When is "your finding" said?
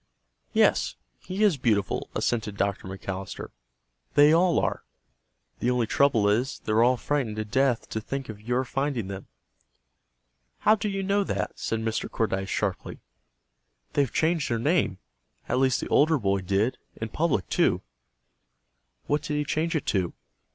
8.41-9.09